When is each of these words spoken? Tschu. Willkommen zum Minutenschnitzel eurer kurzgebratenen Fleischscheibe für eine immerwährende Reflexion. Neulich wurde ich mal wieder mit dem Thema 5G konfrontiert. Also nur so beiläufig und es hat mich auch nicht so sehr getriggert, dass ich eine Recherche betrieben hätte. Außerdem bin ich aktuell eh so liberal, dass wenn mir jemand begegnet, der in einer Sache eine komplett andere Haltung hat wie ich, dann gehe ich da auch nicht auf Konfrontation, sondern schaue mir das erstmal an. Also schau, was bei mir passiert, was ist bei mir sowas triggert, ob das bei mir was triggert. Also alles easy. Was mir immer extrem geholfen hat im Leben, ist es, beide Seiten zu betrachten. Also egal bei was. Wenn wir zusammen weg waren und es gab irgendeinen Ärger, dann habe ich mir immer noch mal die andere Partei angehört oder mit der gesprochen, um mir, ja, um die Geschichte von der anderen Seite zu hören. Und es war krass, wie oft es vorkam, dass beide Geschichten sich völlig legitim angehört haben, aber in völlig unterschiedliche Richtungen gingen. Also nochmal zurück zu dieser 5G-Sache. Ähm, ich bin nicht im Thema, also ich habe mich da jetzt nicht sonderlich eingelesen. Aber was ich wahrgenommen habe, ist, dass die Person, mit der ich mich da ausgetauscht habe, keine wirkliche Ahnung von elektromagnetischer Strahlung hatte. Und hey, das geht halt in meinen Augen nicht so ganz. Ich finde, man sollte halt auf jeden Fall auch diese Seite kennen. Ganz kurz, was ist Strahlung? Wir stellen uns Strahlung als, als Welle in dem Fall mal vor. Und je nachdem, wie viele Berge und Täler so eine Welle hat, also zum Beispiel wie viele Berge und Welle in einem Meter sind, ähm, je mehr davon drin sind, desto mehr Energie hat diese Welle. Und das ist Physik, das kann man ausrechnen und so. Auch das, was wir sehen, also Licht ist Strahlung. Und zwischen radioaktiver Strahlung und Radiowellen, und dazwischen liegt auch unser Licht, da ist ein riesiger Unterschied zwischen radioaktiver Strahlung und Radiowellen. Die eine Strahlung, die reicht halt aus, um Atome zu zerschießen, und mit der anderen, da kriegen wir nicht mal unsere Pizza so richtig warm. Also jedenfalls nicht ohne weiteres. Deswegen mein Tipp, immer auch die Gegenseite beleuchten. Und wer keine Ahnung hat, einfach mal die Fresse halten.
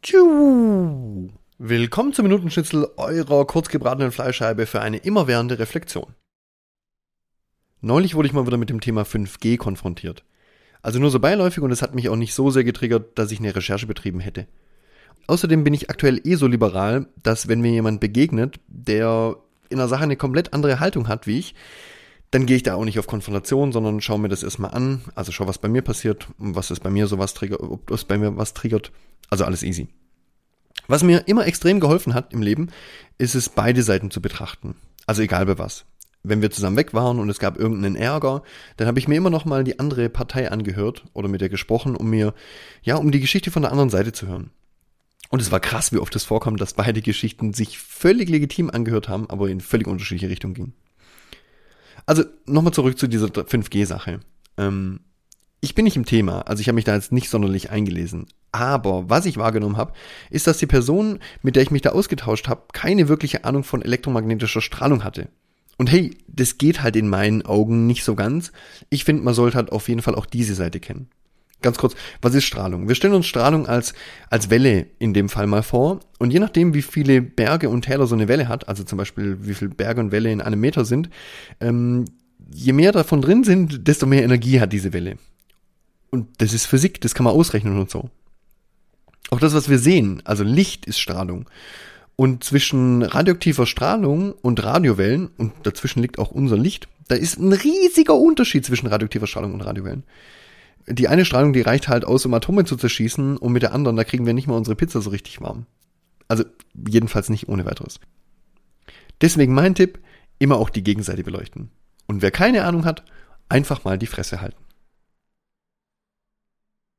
Tschu. 0.00 1.28
Willkommen 1.58 2.12
zum 2.12 2.22
Minutenschnitzel 2.22 2.88
eurer 2.96 3.44
kurzgebratenen 3.46 4.12
Fleischscheibe 4.12 4.66
für 4.66 4.80
eine 4.80 4.98
immerwährende 4.98 5.58
Reflexion. 5.58 6.14
Neulich 7.80 8.14
wurde 8.14 8.28
ich 8.28 8.32
mal 8.32 8.46
wieder 8.46 8.58
mit 8.58 8.70
dem 8.70 8.80
Thema 8.80 9.02
5G 9.02 9.56
konfrontiert. 9.56 10.24
Also 10.82 11.00
nur 11.00 11.10
so 11.10 11.18
beiläufig 11.18 11.64
und 11.64 11.72
es 11.72 11.82
hat 11.82 11.96
mich 11.96 12.08
auch 12.08 12.16
nicht 12.16 12.32
so 12.32 12.50
sehr 12.50 12.62
getriggert, 12.62 13.18
dass 13.18 13.32
ich 13.32 13.40
eine 13.40 13.56
Recherche 13.56 13.88
betrieben 13.88 14.20
hätte. 14.20 14.46
Außerdem 15.26 15.64
bin 15.64 15.74
ich 15.74 15.90
aktuell 15.90 16.20
eh 16.24 16.36
so 16.36 16.46
liberal, 16.46 17.08
dass 17.24 17.48
wenn 17.48 17.60
mir 17.60 17.72
jemand 17.72 17.98
begegnet, 17.98 18.60
der 18.68 19.36
in 19.68 19.80
einer 19.80 19.88
Sache 19.88 20.04
eine 20.04 20.16
komplett 20.16 20.52
andere 20.52 20.78
Haltung 20.78 21.08
hat 21.08 21.26
wie 21.26 21.40
ich, 21.40 21.56
dann 22.30 22.46
gehe 22.46 22.56
ich 22.56 22.62
da 22.62 22.74
auch 22.74 22.84
nicht 22.84 23.00
auf 23.00 23.08
Konfrontation, 23.08 23.72
sondern 23.72 24.00
schaue 24.00 24.20
mir 24.20 24.28
das 24.28 24.44
erstmal 24.44 24.70
an. 24.70 25.02
Also 25.16 25.32
schau, 25.32 25.48
was 25.48 25.58
bei 25.58 25.68
mir 25.68 25.82
passiert, 25.82 26.28
was 26.38 26.70
ist 26.70 26.84
bei 26.84 26.90
mir 26.90 27.08
sowas 27.08 27.34
triggert, 27.34 27.60
ob 27.60 27.88
das 27.88 28.04
bei 28.04 28.16
mir 28.16 28.36
was 28.36 28.54
triggert. 28.54 28.92
Also 29.30 29.44
alles 29.44 29.62
easy. 29.62 29.88
Was 30.86 31.02
mir 31.02 31.26
immer 31.26 31.46
extrem 31.46 31.80
geholfen 31.80 32.14
hat 32.14 32.32
im 32.32 32.42
Leben, 32.42 32.70
ist 33.18 33.34
es, 33.34 33.48
beide 33.48 33.82
Seiten 33.82 34.10
zu 34.10 34.22
betrachten. 34.22 34.76
Also 35.06 35.22
egal 35.22 35.46
bei 35.46 35.58
was. 35.58 35.84
Wenn 36.22 36.42
wir 36.42 36.50
zusammen 36.50 36.76
weg 36.76 36.94
waren 36.94 37.18
und 37.18 37.28
es 37.28 37.38
gab 37.38 37.58
irgendeinen 37.58 37.96
Ärger, 37.96 38.42
dann 38.76 38.88
habe 38.88 38.98
ich 38.98 39.08
mir 39.08 39.16
immer 39.16 39.30
noch 39.30 39.44
mal 39.44 39.64
die 39.64 39.78
andere 39.78 40.08
Partei 40.08 40.50
angehört 40.50 41.04
oder 41.12 41.28
mit 41.28 41.40
der 41.40 41.48
gesprochen, 41.48 41.96
um 41.96 42.10
mir, 42.10 42.34
ja, 42.82 42.96
um 42.96 43.10
die 43.10 43.20
Geschichte 43.20 43.50
von 43.50 43.62
der 43.62 43.70
anderen 43.70 43.90
Seite 43.90 44.12
zu 44.12 44.26
hören. 44.26 44.50
Und 45.30 45.42
es 45.42 45.52
war 45.52 45.60
krass, 45.60 45.92
wie 45.92 45.98
oft 45.98 46.16
es 46.16 46.24
vorkam, 46.24 46.56
dass 46.56 46.74
beide 46.74 47.02
Geschichten 47.02 47.52
sich 47.52 47.78
völlig 47.78 48.28
legitim 48.30 48.70
angehört 48.70 49.08
haben, 49.08 49.28
aber 49.28 49.48
in 49.48 49.60
völlig 49.60 49.86
unterschiedliche 49.86 50.30
Richtungen 50.30 50.54
gingen. 50.54 50.74
Also 52.06 52.24
nochmal 52.46 52.72
zurück 52.72 52.98
zu 52.98 53.06
dieser 53.06 53.26
5G-Sache. 53.26 54.20
Ähm, 54.56 55.00
ich 55.60 55.74
bin 55.74 55.84
nicht 55.84 55.96
im 55.96 56.06
Thema, 56.06 56.42
also 56.42 56.60
ich 56.60 56.68
habe 56.68 56.76
mich 56.76 56.84
da 56.84 56.94
jetzt 56.94 57.12
nicht 57.12 57.28
sonderlich 57.28 57.70
eingelesen. 57.70 58.26
Aber 58.52 59.08
was 59.10 59.26
ich 59.26 59.36
wahrgenommen 59.36 59.76
habe, 59.76 59.92
ist, 60.30 60.46
dass 60.46 60.58
die 60.58 60.66
Person, 60.66 61.18
mit 61.42 61.56
der 61.56 61.62
ich 61.62 61.70
mich 61.70 61.82
da 61.82 61.90
ausgetauscht 61.90 62.48
habe, 62.48 62.62
keine 62.72 63.08
wirkliche 63.08 63.44
Ahnung 63.44 63.64
von 63.64 63.82
elektromagnetischer 63.82 64.60
Strahlung 64.60 65.04
hatte. 65.04 65.28
Und 65.76 65.92
hey, 65.92 66.16
das 66.26 66.58
geht 66.58 66.82
halt 66.82 66.96
in 66.96 67.08
meinen 67.08 67.42
Augen 67.46 67.86
nicht 67.86 68.04
so 68.04 68.14
ganz. 68.14 68.52
Ich 68.90 69.04
finde, 69.04 69.22
man 69.22 69.34
sollte 69.34 69.56
halt 69.56 69.70
auf 69.70 69.88
jeden 69.88 70.02
Fall 70.02 70.14
auch 70.14 70.26
diese 70.26 70.54
Seite 70.54 70.80
kennen. 70.80 71.08
Ganz 71.60 71.76
kurz, 71.76 71.94
was 72.22 72.34
ist 72.34 72.44
Strahlung? 72.44 72.88
Wir 72.88 72.94
stellen 72.94 73.14
uns 73.14 73.26
Strahlung 73.26 73.66
als, 73.66 73.92
als 74.30 74.48
Welle 74.48 74.86
in 74.98 75.12
dem 75.12 75.28
Fall 75.28 75.46
mal 75.46 75.62
vor. 75.62 76.00
Und 76.18 76.32
je 76.32 76.38
nachdem, 76.38 76.72
wie 76.72 76.82
viele 76.82 77.20
Berge 77.20 77.68
und 77.68 77.82
Täler 77.82 78.06
so 78.06 78.14
eine 78.14 78.28
Welle 78.28 78.48
hat, 78.48 78.68
also 78.68 78.84
zum 78.84 78.96
Beispiel 78.96 79.38
wie 79.40 79.54
viele 79.54 79.70
Berge 79.70 80.00
und 80.00 80.12
Welle 80.12 80.30
in 80.30 80.40
einem 80.40 80.60
Meter 80.60 80.84
sind, 80.84 81.10
ähm, 81.60 82.04
je 82.52 82.72
mehr 82.72 82.92
davon 82.92 83.22
drin 83.22 83.42
sind, 83.42 83.88
desto 83.88 84.06
mehr 84.06 84.22
Energie 84.22 84.60
hat 84.60 84.72
diese 84.72 84.92
Welle. 84.92 85.16
Und 86.10 86.28
das 86.40 86.54
ist 86.54 86.66
Physik, 86.66 87.00
das 87.00 87.14
kann 87.14 87.24
man 87.24 87.34
ausrechnen 87.34 87.78
und 87.78 87.90
so. 87.90 88.08
Auch 89.30 89.40
das, 89.40 89.54
was 89.54 89.68
wir 89.68 89.78
sehen, 89.78 90.22
also 90.24 90.44
Licht 90.44 90.86
ist 90.86 90.98
Strahlung. 90.98 91.48
Und 92.16 92.42
zwischen 92.42 93.02
radioaktiver 93.02 93.66
Strahlung 93.66 94.32
und 94.32 94.62
Radiowellen, 94.62 95.28
und 95.36 95.52
dazwischen 95.62 96.02
liegt 96.02 96.18
auch 96.18 96.30
unser 96.30 96.56
Licht, 96.56 96.88
da 97.08 97.14
ist 97.14 97.38
ein 97.38 97.52
riesiger 97.52 98.16
Unterschied 98.16 98.64
zwischen 98.64 98.86
radioaktiver 98.86 99.26
Strahlung 99.26 99.54
und 99.54 99.60
Radiowellen. 99.60 100.04
Die 100.86 101.08
eine 101.08 101.24
Strahlung, 101.24 101.52
die 101.52 101.60
reicht 101.60 101.88
halt 101.88 102.04
aus, 102.04 102.24
um 102.26 102.34
Atome 102.34 102.64
zu 102.64 102.76
zerschießen, 102.76 103.36
und 103.36 103.52
mit 103.52 103.62
der 103.62 103.72
anderen, 103.72 103.96
da 103.96 104.04
kriegen 104.04 104.26
wir 104.26 104.34
nicht 104.34 104.46
mal 104.46 104.56
unsere 104.56 104.76
Pizza 104.76 105.00
so 105.00 105.10
richtig 105.10 105.40
warm. 105.40 105.66
Also 106.26 106.44
jedenfalls 106.88 107.28
nicht 107.28 107.48
ohne 107.48 107.64
weiteres. 107.66 108.00
Deswegen 109.20 109.54
mein 109.54 109.74
Tipp, 109.74 109.98
immer 110.38 110.56
auch 110.56 110.70
die 110.70 110.84
Gegenseite 110.84 111.22
beleuchten. 111.22 111.70
Und 112.06 112.22
wer 112.22 112.30
keine 112.30 112.64
Ahnung 112.64 112.84
hat, 112.84 113.04
einfach 113.48 113.84
mal 113.84 113.98
die 113.98 114.06
Fresse 114.06 114.40
halten. 114.40 114.62